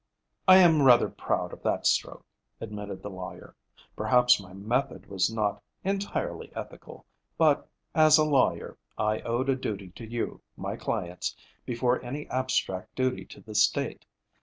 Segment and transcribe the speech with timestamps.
[0.47, 2.25] "I am rather proud of that stroke,"
[2.59, 3.55] admitted the lawyer.
[3.95, 7.05] "Perhaps my method was not entirely ethical,
[7.37, 11.35] but, as a lawyer, I owed a duty to you, my clients,
[11.67, 14.03] before any abstract duty to the state.